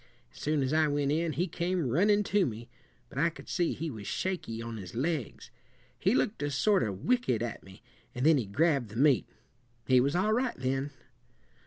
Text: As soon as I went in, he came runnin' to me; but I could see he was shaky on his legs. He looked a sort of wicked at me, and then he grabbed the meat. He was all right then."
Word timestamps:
As 0.33 0.39
soon 0.39 0.63
as 0.63 0.73
I 0.73 0.87
went 0.87 1.11
in, 1.11 1.33
he 1.33 1.45
came 1.47 1.87
runnin' 1.87 2.23
to 2.23 2.47
me; 2.47 2.69
but 3.07 3.19
I 3.19 3.29
could 3.29 3.47
see 3.47 3.71
he 3.73 3.91
was 3.91 4.07
shaky 4.07 4.59
on 4.59 4.77
his 4.77 4.95
legs. 4.95 5.51
He 5.99 6.15
looked 6.15 6.41
a 6.41 6.49
sort 6.49 6.81
of 6.81 7.05
wicked 7.05 7.43
at 7.43 7.61
me, 7.61 7.83
and 8.15 8.25
then 8.25 8.39
he 8.39 8.47
grabbed 8.47 8.89
the 8.89 8.95
meat. 8.95 9.27
He 9.85 9.99
was 10.01 10.15
all 10.15 10.33
right 10.33 10.57
then." 10.57 10.89